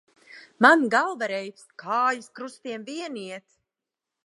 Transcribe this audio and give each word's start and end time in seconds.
Man 0.65 0.85
galva 0.95 1.27
reibst, 1.33 1.69
kājas 1.85 2.31
krustiem 2.41 2.89
vien 2.91 3.23
iet. 3.27 3.49